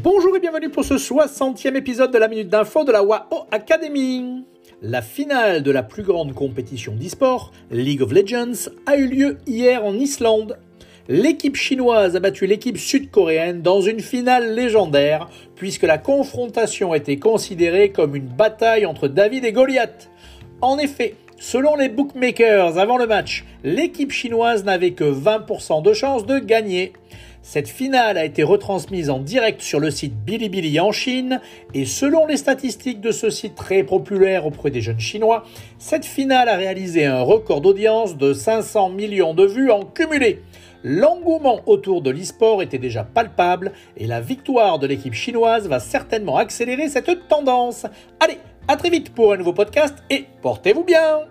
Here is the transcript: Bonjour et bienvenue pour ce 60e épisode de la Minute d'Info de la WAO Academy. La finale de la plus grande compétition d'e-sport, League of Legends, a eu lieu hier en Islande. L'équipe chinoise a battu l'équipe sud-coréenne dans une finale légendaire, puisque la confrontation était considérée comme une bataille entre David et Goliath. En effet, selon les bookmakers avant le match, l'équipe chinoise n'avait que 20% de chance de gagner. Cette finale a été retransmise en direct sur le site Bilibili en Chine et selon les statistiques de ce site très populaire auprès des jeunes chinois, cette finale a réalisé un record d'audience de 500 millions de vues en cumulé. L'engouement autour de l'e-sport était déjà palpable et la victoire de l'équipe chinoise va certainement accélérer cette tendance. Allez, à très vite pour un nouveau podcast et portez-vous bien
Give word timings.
Bonjour 0.00 0.34
et 0.34 0.40
bienvenue 0.40 0.70
pour 0.70 0.84
ce 0.84 0.94
60e 0.94 1.76
épisode 1.76 2.10
de 2.10 2.16
la 2.16 2.26
Minute 2.26 2.48
d'Info 2.48 2.82
de 2.82 2.92
la 2.92 3.04
WAO 3.04 3.44
Academy. 3.50 4.42
La 4.80 5.02
finale 5.02 5.62
de 5.62 5.70
la 5.70 5.82
plus 5.82 6.02
grande 6.02 6.32
compétition 6.32 6.94
d'e-sport, 6.94 7.52
League 7.70 8.00
of 8.00 8.10
Legends, 8.10 8.70
a 8.86 8.96
eu 8.96 9.06
lieu 9.06 9.36
hier 9.46 9.84
en 9.84 9.92
Islande. 9.92 10.58
L'équipe 11.08 11.56
chinoise 11.56 12.16
a 12.16 12.20
battu 12.20 12.46
l'équipe 12.46 12.78
sud-coréenne 12.78 13.60
dans 13.60 13.82
une 13.82 14.00
finale 14.00 14.54
légendaire, 14.54 15.28
puisque 15.56 15.82
la 15.82 15.98
confrontation 15.98 16.94
était 16.94 17.18
considérée 17.18 17.90
comme 17.90 18.16
une 18.16 18.28
bataille 18.28 18.86
entre 18.86 19.08
David 19.08 19.44
et 19.44 19.52
Goliath. 19.52 20.08
En 20.62 20.78
effet, 20.78 21.16
selon 21.38 21.76
les 21.76 21.90
bookmakers 21.90 22.78
avant 22.78 22.96
le 22.96 23.06
match, 23.06 23.44
l'équipe 23.62 24.10
chinoise 24.10 24.64
n'avait 24.64 24.92
que 24.92 25.04
20% 25.04 25.82
de 25.82 25.92
chance 25.92 26.24
de 26.24 26.38
gagner. 26.38 26.94
Cette 27.44 27.68
finale 27.68 28.18
a 28.18 28.24
été 28.24 28.44
retransmise 28.44 29.10
en 29.10 29.18
direct 29.18 29.60
sur 29.62 29.80
le 29.80 29.90
site 29.90 30.14
Bilibili 30.14 30.78
en 30.78 30.92
Chine 30.92 31.40
et 31.74 31.86
selon 31.86 32.24
les 32.24 32.36
statistiques 32.36 33.00
de 33.00 33.10
ce 33.10 33.30
site 33.30 33.56
très 33.56 33.82
populaire 33.82 34.46
auprès 34.46 34.70
des 34.70 34.80
jeunes 34.80 35.00
chinois, 35.00 35.44
cette 35.76 36.04
finale 36.04 36.48
a 36.48 36.54
réalisé 36.54 37.04
un 37.04 37.20
record 37.22 37.60
d'audience 37.60 38.16
de 38.16 38.32
500 38.32 38.90
millions 38.90 39.34
de 39.34 39.44
vues 39.44 39.72
en 39.72 39.82
cumulé. 39.82 40.40
L'engouement 40.84 41.60
autour 41.66 42.00
de 42.00 42.10
l'e-sport 42.10 42.62
était 42.62 42.78
déjà 42.78 43.02
palpable 43.02 43.72
et 43.96 44.06
la 44.06 44.20
victoire 44.20 44.78
de 44.78 44.86
l'équipe 44.86 45.14
chinoise 45.14 45.68
va 45.68 45.80
certainement 45.80 46.36
accélérer 46.36 46.88
cette 46.88 47.26
tendance. 47.26 47.86
Allez, 48.20 48.38
à 48.68 48.76
très 48.76 48.90
vite 48.90 49.12
pour 49.12 49.32
un 49.32 49.36
nouveau 49.36 49.52
podcast 49.52 49.96
et 50.10 50.26
portez-vous 50.42 50.84
bien 50.84 51.22